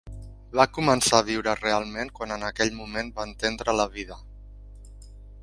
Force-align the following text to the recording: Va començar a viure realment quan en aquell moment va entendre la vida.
Va 0.59 0.63
començar 0.77 1.19
a 1.19 1.25
viure 1.27 1.53
realment 1.59 2.09
quan 2.21 2.33
en 2.37 2.47
aquell 2.49 2.73
moment 2.81 3.13
va 3.19 3.29
entendre 3.33 3.77
la 3.83 3.87
vida. 3.99 4.19